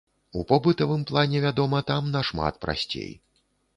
[0.39, 3.13] У побытавым плане, вядома, там нашмат прасцей.